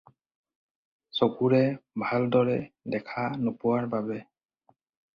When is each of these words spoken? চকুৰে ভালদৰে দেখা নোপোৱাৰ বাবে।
চকুৰে 1.17 1.59
ভালদৰে 2.05 2.57
দেখা 2.97 3.31
নোপোৱাৰ 3.47 3.91
বাবে। 3.97 4.23